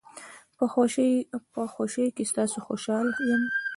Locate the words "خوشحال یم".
2.67-3.41